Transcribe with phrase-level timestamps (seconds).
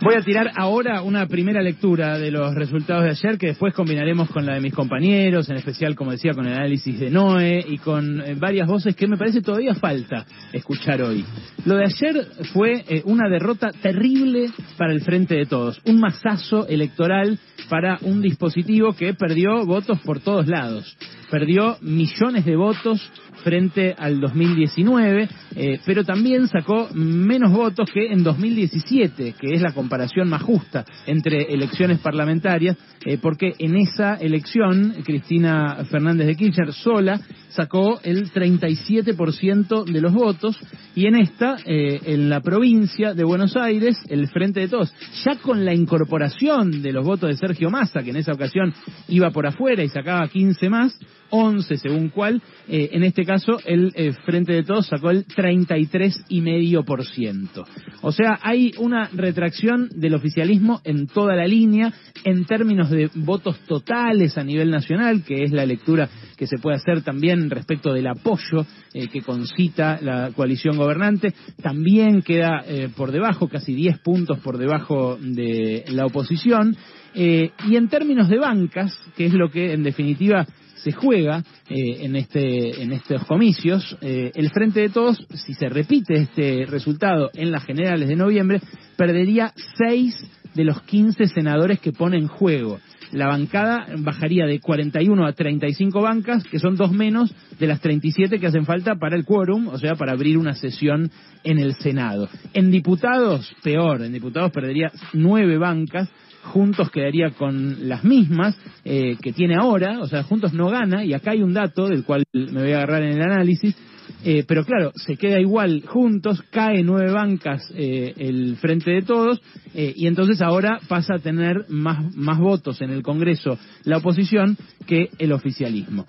[0.00, 4.30] Voy a tirar ahora una primera lectura de los resultados de ayer que después combinaremos
[4.30, 7.78] con la de mis compañeros, en especial, como decía, con el análisis de Noé y
[7.78, 11.24] con eh, varias voces que me parece todavía falta escuchar hoy.
[11.64, 16.68] Lo de ayer fue eh, una derrota terrible para el Frente de Todos, un masazo
[16.68, 17.36] electoral
[17.68, 20.96] para un dispositivo que perdió votos por todos lados.
[21.30, 23.00] Perdió millones de votos
[23.42, 29.72] frente al 2019, eh, pero también sacó menos votos que en 2017, que es la
[29.72, 36.72] comparación más justa entre elecciones parlamentarias, eh, porque en esa elección Cristina Fernández de Kirchner
[36.72, 37.20] sola
[37.50, 40.58] sacó el 37% de los votos
[40.94, 44.92] y en esta, eh, en la provincia de Buenos Aires, el Frente de Todos,
[45.24, 48.74] ya con la incorporación de los votos de Sergio Massa, que en esa ocasión
[49.08, 50.98] iba por afuera y sacaba 15 más,
[51.30, 57.64] 11 según cuál, eh, en este caso el eh, Frente de Todos sacó el 33,5%.
[58.02, 61.92] O sea, hay una retracción del oficialismo en toda la línea
[62.24, 66.76] en términos de votos totales a nivel nacional, que es la lectura que se puede
[66.76, 72.64] hacer también respecto del apoyo eh, que concita la coalición gobernante, también queda
[72.96, 76.76] por debajo, casi 10 puntos por debajo de la oposición.
[77.14, 80.46] y en términos de bancas, que es lo que en definitiva
[80.82, 83.96] se juega eh, en, este, en estos comicios.
[84.00, 88.60] Eh, el Frente de Todos, si se repite este resultado en las generales de noviembre,
[88.96, 90.16] perdería seis
[90.54, 92.78] de los 15 senadores que pone en juego.
[93.12, 98.38] La bancada bajaría de 41 a 35 bancas, que son dos menos de las 37
[98.38, 101.10] que hacen falta para el quórum, o sea, para abrir una sesión
[101.42, 102.28] en el Senado.
[102.52, 106.10] En diputados, peor, en diputados perdería nueve bancas,
[106.42, 111.12] Juntos quedaría con las mismas eh, que tiene ahora, o sea, Juntos no gana, y
[111.12, 113.76] acá hay un dato del cual me voy a agarrar en el análisis,
[114.24, 119.40] eh, pero claro, se queda igual Juntos, cae nueve bancas eh, el Frente de Todos,
[119.74, 124.56] y entonces ahora pasa a tener más, más votos en el Congreso la oposición
[124.86, 126.06] que el oficialismo.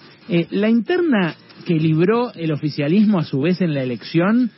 [0.50, 1.36] la interna
[1.66, 4.50] que libró el oficialismo a su vez en la elección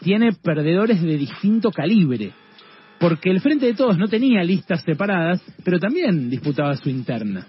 [0.00, 2.32] tiene perdedores de distinto calibre
[2.98, 7.46] porque el Frente de Todos no tenía listas separadas, pero también disputaba su interna.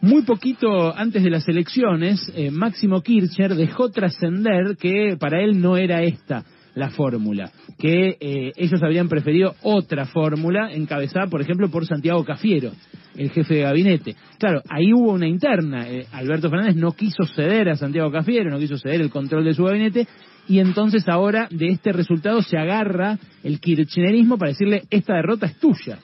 [0.00, 5.76] Muy poquito antes de las elecciones, eh, Máximo Kirchner dejó trascender que para él no
[5.76, 6.44] era esta
[6.74, 12.70] la fórmula, que eh, ellos habían preferido otra fórmula encabezada, por ejemplo, por Santiago Cafiero,
[13.16, 14.16] el jefe de gabinete.
[14.38, 15.88] Claro, ahí hubo una interna.
[15.88, 19.54] Eh, Alberto Fernández no quiso ceder a Santiago Cafiero, no quiso ceder el control de
[19.54, 20.06] su gabinete
[20.48, 25.58] y entonces ahora de este resultado se agarra el kirchnerismo para decirle esta derrota es
[25.58, 25.98] tuya,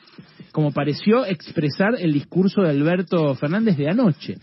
[0.53, 4.37] como pareció expresar el discurso de Alberto Fernández de anoche.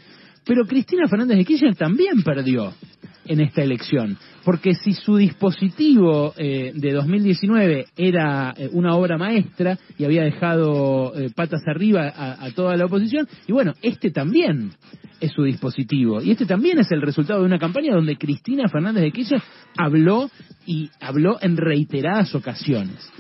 [0.43, 2.73] Pero Cristina Fernández de Kirchner también perdió
[3.25, 9.77] en esta elección, porque si su dispositivo eh, de 2019 era eh, una obra maestra
[9.97, 14.71] y había dejado eh, patas arriba a, a toda la oposición, y bueno, este también
[15.19, 16.21] es su dispositivo.
[16.21, 19.41] Y este también es el resultado de una campaña donde Cristina Fernández de Kirchner
[19.77, 20.29] habló
[20.65, 23.11] y habló en reiteradas ocasiones.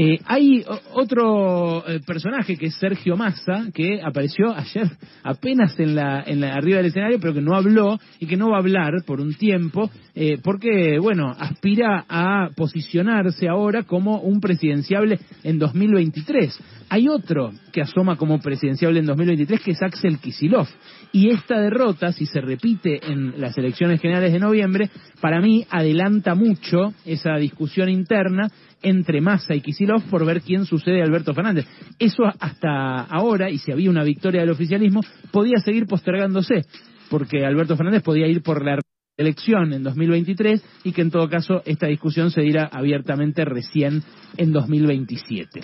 [0.00, 4.88] Eh, hay otro eh, personaje que es Sergio Massa, que apareció ayer
[5.24, 8.50] apenas en la, en la, arriba del escenario, pero que no habló y que no
[8.50, 14.40] va a hablar por un tiempo, eh, porque, bueno, aspira a posicionarse ahora como un
[14.40, 16.56] presidenciable en 2023.
[16.90, 20.68] Hay otro que asoma como presidenciable en 2023, que es Axel Kisilov.
[21.10, 26.34] Y esta derrota, si se repite en las elecciones generales de noviembre, para mí adelanta
[26.34, 28.48] mucho esa discusión interna
[28.82, 31.66] entre Massa y Kisilov por ver quién sucede a Alberto Fernández.
[31.98, 36.64] Eso hasta ahora, y si había una victoria del oficialismo, podía seguir postergándose,
[37.10, 38.78] porque Alberto Fernández podía ir por la
[39.16, 44.02] elección en 2023 y que en todo caso esta discusión se dirá abiertamente recién
[44.36, 45.60] en 2027.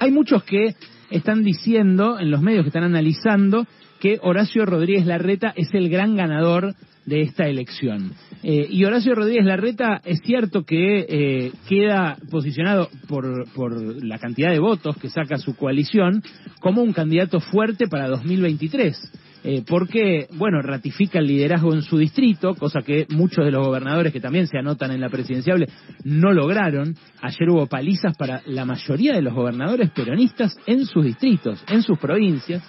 [0.00, 0.74] Hay muchos que
[1.10, 3.66] están diciendo, en los medios que están analizando,
[4.00, 6.74] que Horacio Rodríguez Larreta es el gran ganador
[7.06, 8.12] de esta elección.
[8.42, 14.50] Eh, y Horacio Rodríguez Larreta es cierto que eh, queda posicionado por, por la cantidad
[14.50, 16.22] de votos que saca su coalición
[16.60, 19.12] como un candidato fuerte para 2023.
[19.48, 24.12] Eh, porque, bueno, ratifica el liderazgo en su distrito, cosa que muchos de los gobernadores
[24.12, 25.68] que también se anotan en la presidenciable
[26.02, 26.96] no lograron.
[27.22, 31.96] Ayer hubo palizas para la mayoría de los gobernadores peronistas en sus distritos, en sus
[31.96, 32.60] provincias.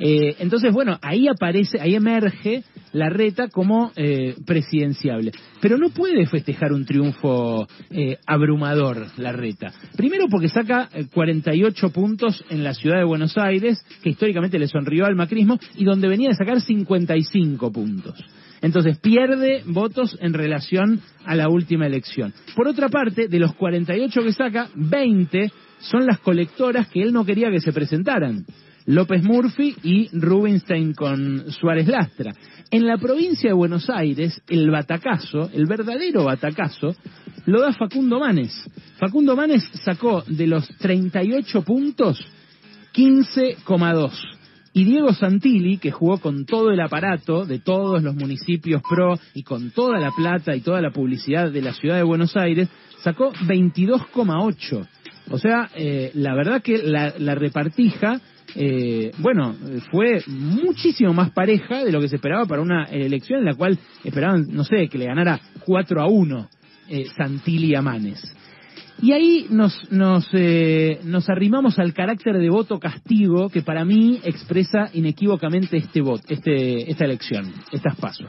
[0.00, 2.64] Eh, entonces, bueno, ahí aparece, ahí emerge
[2.96, 5.32] la reta como eh, presidenciable.
[5.60, 9.72] Pero no puede festejar un triunfo eh, abrumador la reta.
[9.96, 15.04] Primero porque saca 48 puntos en la ciudad de Buenos Aires, que históricamente le sonrió
[15.04, 18.18] al macrismo, y donde venía de sacar 55 puntos.
[18.62, 22.32] Entonces pierde votos en relación a la última elección.
[22.54, 27.26] Por otra parte, de los 48 que saca, 20 son las colectoras que él no
[27.26, 28.46] quería que se presentaran.
[28.86, 32.32] López Murphy y Rubinstein con Suárez Lastra.
[32.70, 36.94] En la provincia de Buenos Aires, el batacazo, el verdadero batacazo,
[37.46, 38.68] lo da Facundo Manes.
[38.98, 42.24] Facundo Manes sacó de los 38 puntos
[42.94, 44.12] 15,2.
[44.72, 49.42] Y Diego Santilli, que jugó con todo el aparato de todos los municipios pro y
[49.42, 52.68] con toda la plata y toda la publicidad de la ciudad de Buenos Aires,
[53.02, 54.86] sacó 22,8.
[55.30, 58.20] O sea, eh, la verdad que la, la repartija
[58.58, 59.54] eh, bueno,
[59.90, 63.78] fue muchísimo más pareja de lo que se esperaba para una elección en la cual
[64.02, 66.48] esperaban, no sé, que le ganara 4 a 1
[66.88, 68.34] eh, Santilli Manes.
[69.02, 74.20] Y ahí nos, nos, eh, nos arrimamos al carácter de voto castigo que para mí
[74.24, 78.28] expresa inequívocamente este voto, este, esta elección, estas pasos.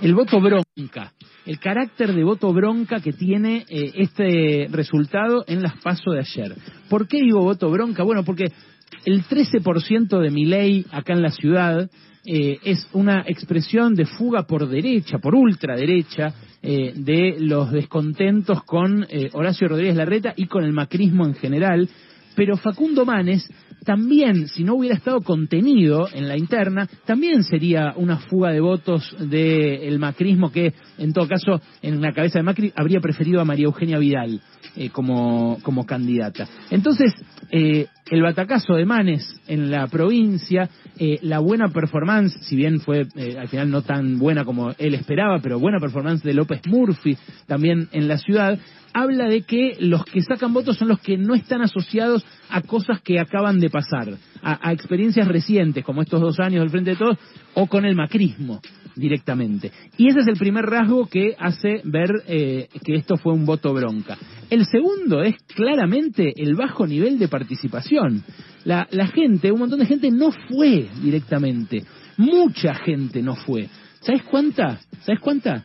[0.00, 1.12] El voto bronca,
[1.46, 6.56] el carácter de voto bronca que tiene eh, este resultado en las pasos de ayer.
[6.88, 8.02] ¿Por qué digo voto bronca?
[8.02, 8.46] Bueno, porque
[9.04, 11.90] el 13% de mi ley acá en la ciudad
[12.30, 19.06] eh, es una expresión de fuga por derecha, por ultraderecha, eh, de los descontentos con
[19.08, 21.88] eh, Horacio Rodríguez Larreta y con el macrismo en general.
[22.34, 23.48] Pero Facundo Manes
[23.84, 29.16] también, si no hubiera estado contenido en la interna, también sería una fuga de votos
[29.18, 33.64] del macrismo que, en todo caso, en la cabeza de Macri habría preferido a María
[33.64, 34.40] Eugenia Vidal
[34.92, 36.46] como, como candidata.
[36.70, 37.14] Entonces,
[37.50, 40.68] eh, el batacazo de Manes en la provincia,
[40.98, 44.94] eh, la buena performance, si bien fue eh, al final no tan buena como él
[44.94, 47.16] esperaba, pero buena performance de López Murphy
[47.46, 48.58] también en la ciudad,
[48.92, 53.00] habla de que los que sacan votos son los que no están asociados a cosas
[53.02, 54.08] que acaban de pasar,
[54.42, 57.18] a, experiencias recientes, como estos dos años del Frente de Todos,
[57.54, 58.60] o con el macrismo
[58.96, 59.70] directamente.
[59.96, 63.72] Y ese es el primer rasgo que hace ver eh, que esto fue un voto
[63.72, 64.16] bronca.
[64.50, 68.24] El segundo es claramente el bajo nivel de participación.
[68.64, 71.84] La, la gente, un montón de gente no fue directamente.
[72.16, 73.68] Mucha gente no fue.
[74.00, 74.80] ¿Sabes cuánta?
[75.02, 75.64] ¿Sabes cuánta?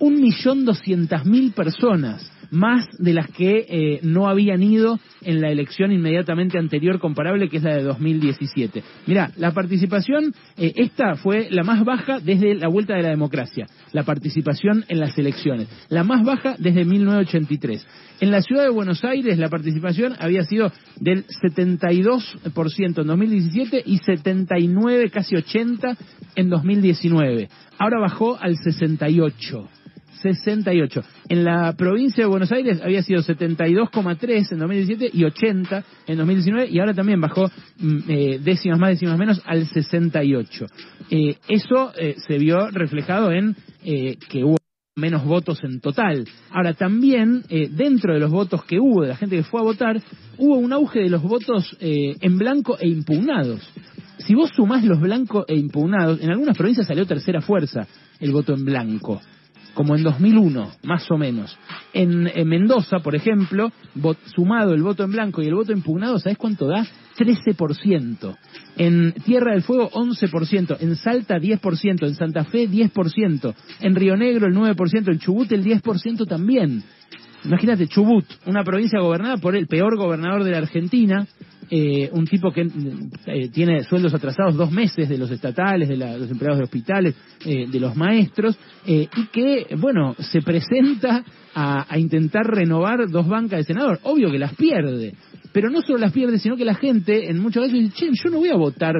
[0.00, 5.50] Un millón doscientas mil personas más de las que eh, no habían ido en la
[5.50, 8.82] elección inmediatamente anterior comparable, que es la de 2017.
[9.06, 13.66] Mira, la participación, eh, esta fue la más baja desde la vuelta de la democracia,
[13.92, 17.86] la participación en las elecciones, la más baja desde 1983.
[18.20, 20.70] En la ciudad de Buenos Aires la participación había sido
[21.00, 25.96] del 72% en 2017 y 79, casi 80
[26.36, 27.48] en 2019.
[27.78, 29.68] Ahora bajó al 68.
[30.24, 31.02] 68.
[31.28, 36.68] En la provincia de Buenos Aires había sido 72,3 en 2017 y 80 en 2019
[36.70, 40.66] y ahora también bajó mm, eh, décimas más, décimas menos al 68.
[41.10, 43.54] Eh, eso eh, se vio reflejado en
[43.84, 44.56] que hubo
[44.96, 46.26] menos votos en total.
[46.50, 50.00] Ahora, también, dentro de los votos que hubo, de la gente que fue a votar,
[50.38, 53.60] hubo un auge de los votos en blanco e impugnados.
[54.16, 57.86] Si vos sumás los blancos e impugnados, en algunas provincias salió tercera fuerza
[58.20, 59.20] el voto en blanco
[59.74, 61.56] como en 2001, más o menos.
[61.92, 63.70] En, Mendoza, por ejemplo,
[64.34, 66.86] sumado el voto en blanco y el voto impugnado, ¿sabes cuánto da?
[67.18, 68.36] 13%.
[68.76, 70.76] En Tierra del Fuego, 11%.
[70.80, 72.06] En Salta, 10%.
[72.06, 73.54] En Santa Fe, 10%.
[73.80, 75.12] En Río Negro, el 9%.
[75.12, 76.82] En Chubut, el 10% también.
[77.44, 81.26] Imagínate, Chubut, una provincia gobernada por el peor gobernador de la Argentina,
[81.70, 82.68] eh, un tipo que
[83.26, 87.66] eh, tiene sueldos atrasados dos meses de los estatales, de los empleados de hospitales, eh,
[87.68, 88.56] de los maestros,
[88.86, 93.98] y que, bueno, se presenta a, intentar renovar dos bancas de senador.
[94.02, 95.14] Obvio que las pierde,
[95.52, 98.30] pero no solo las pierde, sino que la gente en muchos casos dice, che, yo
[98.30, 98.94] no voy a votar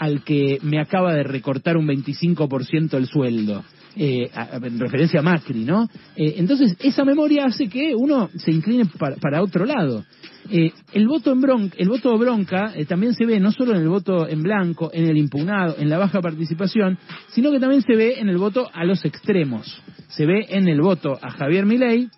[0.00, 3.64] al que me acaba de recortar un 25% el sueldo.
[4.00, 5.88] Eh, en referencia a Macri, ¿no?
[6.14, 10.04] Eh, entonces, esa memoria hace que uno se incline para, otro lado.
[10.52, 13.88] Eh, el voto en bronca, el voto bronca también se ve no solo en el
[13.88, 16.96] voto en blanco, en el impugnado, en la baja participación,
[17.30, 19.82] sino que también se ve en el voto a los extremos.
[20.10, 22.08] Se ve en el voto a Javier Milei,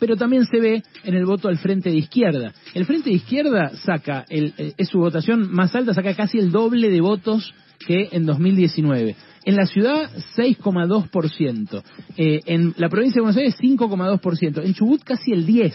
[0.00, 2.52] pero también se ve en el voto al frente de izquierda.
[2.74, 6.90] El frente de izquierda saca, el, es su votación más alta, saca casi el doble
[6.90, 7.54] de votos
[7.86, 9.14] que en 2019.
[9.44, 11.82] En la ciudad, 6,2%.
[12.16, 14.64] Eh, en la provincia de Buenos Aires, 5,2%.
[14.64, 15.74] En Chubut, casi el 10%.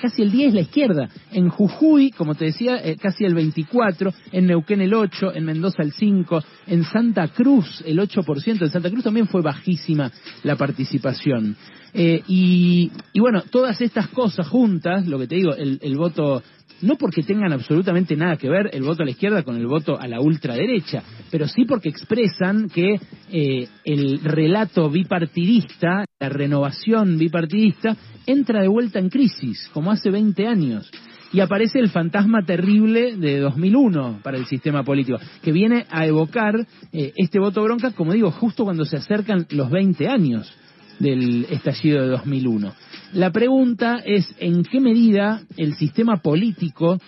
[0.00, 1.08] Casi el 10 la izquierda.
[1.32, 4.14] En Jujuy, como te decía, eh, casi el 24.
[4.30, 5.34] En Neuquén el 8.
[5.34, 6.40] En Mendoza el 5.
[6.68, 8.64] En Santa Cruz el 8%.
[8.64, 10.12] En Santa Cruz también fue bajísima
[10.44, 11.56] la participación.
[11.94, 16.42] Eh, y, bueno, todas estas cosas juntas, lo que te digo, el voto
[16.82, 19.98] no porque tengan absolutamente nada que ver el voto a la izquierda con el voto
[19.98, 27.96] a la ultraderecha, pero sí porque expresan que eh, el relato bipartidista, la renovación bipartidista,
[28.26, 30.90] entra de vuelta en crisis, como hace 20 años.
[31.30, 36.54] y aparece el fantasma terrible de 2001 para el sistema político, que viene a evocar
[36.90, 40.50] eh, este voto bronca, como digo, justo cuando se acercan los 20 años
[40.98, 42.72] del estallido de 2001.
[43.14, 46.98] La pregunta es en qué medida el sistema político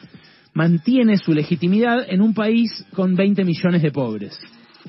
[0.54, 4.38] mantiene su legitimidad en un país con 20 millones de pobres.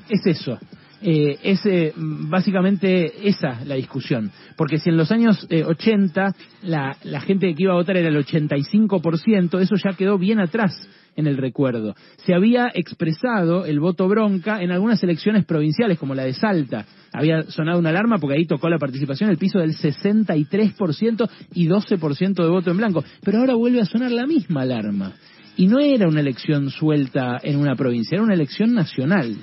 [0.08, 0.58] Es eso.
[1.04, 4.30] Eh, es eh, básicamente esa la discusión.
[4.56, 6.32] Porque si en los años 80 eh,
[6.62, 10.88] la, la gente que iba a votar era el 85%, eso ya quedó bien atrás
[11.16, 11.94] en el recuerdo.
[12.24, 16.86] Se había expresado el voto bronca en algunas elecciones provinciales, como la de Salta.
[17.12, 22.34] Había sonado una alarma porque ahí tocó la participación el piso del 63% y 12%
[22.34, 23.04] de voto en blanco.
[23.22, 25.12] Pero ahora vuelve a sonar la misma alarma.
[25.56, 29.36] Y no era una elección suelta en una provincia, era una elección nacional.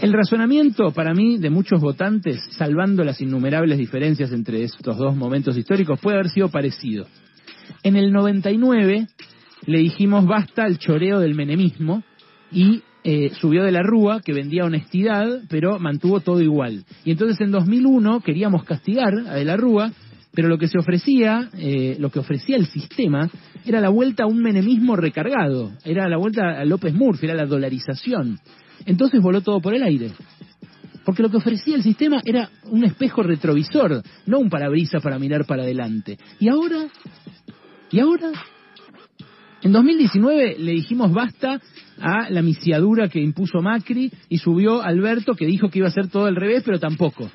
[0.00, 5.58] El razonamiento para mí de muchos votantes, salvando las innumerables diferencias entre estos dos momentos
[5.58, 7.06] históricos, puede haber sido parecido.
[7.82, 9.06] En el 99
[9.66, 12.02] le dijimos basta al choreo del menemismo
[12.52, 16.84] y eh, subió de la Rúa, que vendía honestidad, pero mantuvo todo igual.
[17.04, 19.90] Y entonces en 2001 queríamos castigar a de la Rúa,
[20.32, 23.30] pero lo que se ofrecía, eh, lo que ofrecía el sistema,
[23.64, 27.46] era la vuelta a un menemismo recargado, era la vuelta a López Murphy, era la
[27.46, 28.38] dolarización.
[28.84, 30.10] Entonces voló todo por el aire.
[31.04, 35.46] Porque lo que ofrecía el sistema era un espejo retrovisor, no un parabrisas para mirar
[35.46, 36.18] para adelante.
[36.38, 36.86] Y ahora,
[37.90, 38.30] y ahora,
[39.62, 41.60] en 2019 le dijimos basta
[42.00, 46.08] a la misiadura que impuso Macri y subió Alberto que dijo que iba a ser
[46.08, 47.30] todo al revés, pero tampoco.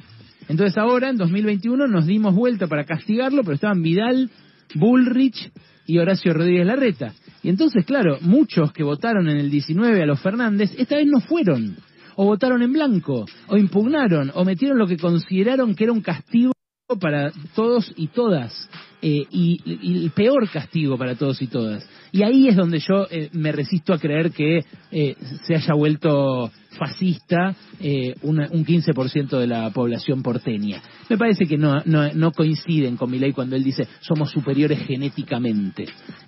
[0.47, 4.29] Entonces ahora, en 2021, nos dimos vuelta para castigarlo, pero estaban Vidal,
[4.75, 5.51] Bullrich
[5.87, 7.13] y Horacio Rodríguez Larreta.
[7.41, 11.19] Y entonces, claro, muchos que votaron en el 19 a los Fernández, esta vez no
[11.19, 11.77] fueron,
[12.15, 16.53] o votaron en blanco, o impugnaron, o metieron lo que consideraron que era un castigo
[16.99, 18.69] para todos y todas,
[19.01, 21.87] eh, y, el peor castigo para todos y todas.
[22.15, 26.49] Y ahí es donde yo eh, me resisto a creer que eh, se haya vuelto
[26.75, 30.81] fascista eh, un 15% de la población porteña.
[31.09, 35.85] Me parece que no, no, coinciden con mi ley cuando él dice somos superiores genéticamente.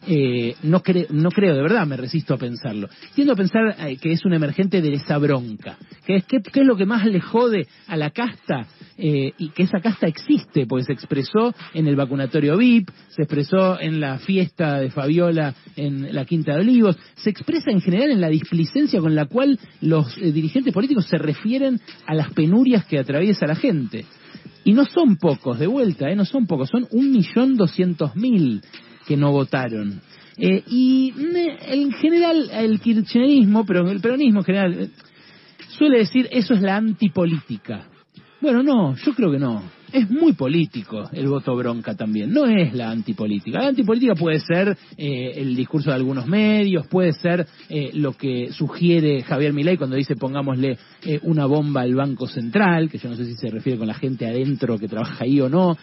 [0.08, 2.90] Eh, no, no creo, de verdad, me resisto a pensarlo.
[3.16, 5.78] Tiendo a pensar eh, que es un emergente de esa bronca.
[6.06, 8.68] Que es, ¿qué, es lo que más le jode a la casta?
[8.98, 13.80] Eh, y que esa casta existe, pues se expresó en el vacunatorio VIP, se expresó
[13.80, 18.20] en la fiesta de Fabiola en la Quinta de Olivos, se expresa en general en
[18.20, 23.48] la displicencia con la cual los dirigentes políticos se refieren a las penurias que atraviesa
[23.48, 24.06] la gente.
[24.64, 26.16] Y no son pocos, de vuelta, ¿eh?
[26.16, 28.62] no son pocos, son un millón doscientos mil
[29.08, 30.02] que no votaron.
[30.38, 31.14] Eh, y
[31.62, 34.90] en general el kirchnerismo, pero el peronismo en general, eh,
[35.70, 37.88] suele decir eso es la antipolítica.
[38.42, 42.74] Bueno, no, yo creo que no es muy político el voto bronca también, no es
[42.74, 43.60] la antipolítica.
[43.60, 48.52] La antipolítica puede ser eh, el discurso de algunos medios, puede ser eh, lo que
[48.52, 53.16] sugiere Javier Milei cuando dice pongámosle eh, una bomba al Banco Central, que yo no
[53.16, 55.78] sé si se refiere con la gente adentro que trabaja ahí o no,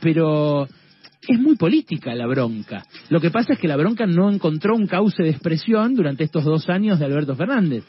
[0.00, 0.66] pero
[1.28, 2.84] es muy política la bronca.
[3.08, 6.44] Lo que pasa es que la bronca no encontró un cauce de expresión durante estos
[6.44, 7.84] dos años de Alberto Fernández.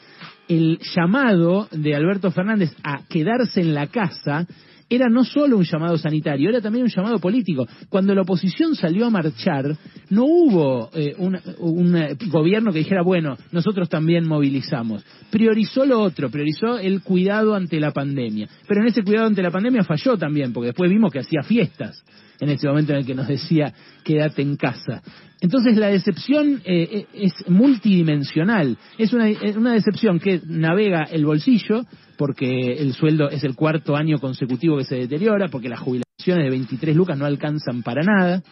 [0.46, 4.46] El llamado de Alberto Fernández a quedarse en la casa
[4.88, 7.66] era no solo un llamado sanitario, era también un llamado político.
[7.88, 9.76] Cuando la oposición salió a marchar,
[10.10, 15.04] no hubo eh, un, eh, gobierno que dijera, bueno, nosotros también movilizamos.
[15.30, 18.48] Priorizó lo otro, priorizó el cuidado ante la pandemia.
[18.66, 22.04] Pero en ese cuidado ante la pandemia falló también, porque después vimos que hacía fiestas
[22.44, 23.72] en ese momento en el que nos decía
[24.04, 25.02] quédate en casa.
[25.40, 31.84] Entonces la decepción eh, es multidimensional, es una, decepción que navega el bolsillo,
[32.16, 36.50] porque el sueldo es el cuarto año consecutivo que se deteriora, porque las jubilaciones de
[36.50, 38.42] 23 lucas no alcanzan para nada,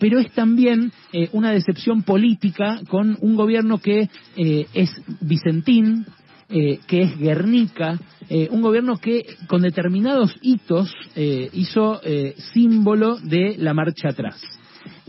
[0.00, 6.06] pero es también eh, una decepción política con un gobierno que eh, es Vicentín,
[6.52, 7.98] eh, que es Guernica,
[8.50, 10.90] un gobierno que con determinados hitos
[11.52, 12.00] hizo
[12.54, 14.40] símbolo de la marcha atrás.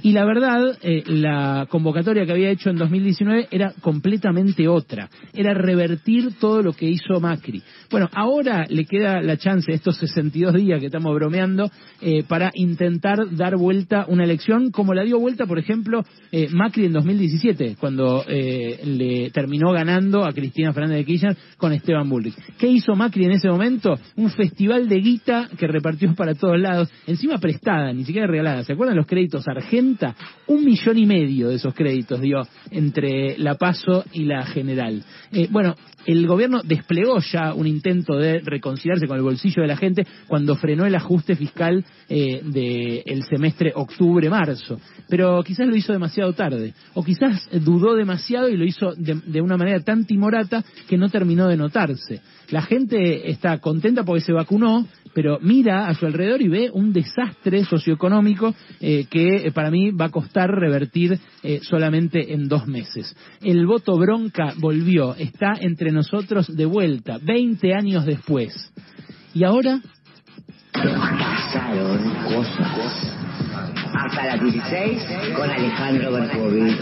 [0.04, 5.10] Y la verdad, eh, la convocatoria que había hecho en 2019 era completamente otra.
[5.34, 7.64] Era revertir todo lo que hizo Macri.
[7.90, 13.18] Bueno, ahora le queda la chance, estos 62 días que estamos bromeando, eh, para intentar
[13.32, 18.26] dar vuelta una elección como la dio vuelta, por ejemplo, eh, Macri en 2017, cuando
[18.28, 22.36] le terminó ganando a Cristina Fernández de Kirchner con Esteban Bullrich.
[22.58, 23.98] ¿Qué hizo Macri en ese momento?
[24.18, 28.64] Un festival de guita que repartió para todos lados, encima prestada, ni siquiera regalada.
[28.64, 29.93] ¿Se acuerdan los créditos argentinos?
[30.48, 35.04] Un millón y medio de esos créditos dio entre la PASO y la General.
[35.32, 39.78] Eh, bueno, el gobierno desplegó ya un intento de reconciliarse con el bolsillo de la
[39.78, 44.80] gente cuando frenó el ajuste fiscal eh, del semestre octubre-marzo.
[45.08, 49.58] Pero quizás lo hizo demasiado tarde, o quizás dudó demasiado y lo hizo de, una
[49.58, 52.22] manera tan timorata que no terminó de notarse.
[52.50, 56.92] La gente está contenta porque se vacunó, pero mira a su alrededor y ve un
[56.92, 63.16] desastre socioeconómico eh, que para mí va a costar revertir eh, solamente en dos meses.
[63.42, 68.72] El voto bronca volvió, está entre nosotros de vuelta, 20 años después.
[69.34, 69.82] ¿Y ahora?
[70.74, 73.14] Pasaron cosas.
[73.94, 75.02] Hasta las 16
[75.36, 76.80] con Alejandro Berkovich.